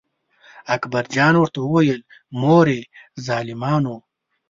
اکبر 0.75 1.03
جان 1.15 1.33
ورته 1.37 1.59
وویل: 1.61 1.99
مورې 2.41 2.79
ظالمانو. 3.25 3.95